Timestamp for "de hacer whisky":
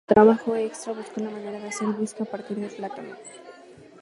1.59-2.23